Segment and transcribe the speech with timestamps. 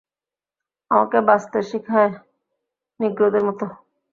[0.91, 2.11] আমাকে বাচতে শিখায়
[2.99, 3.61] নিগ্রোদের মত।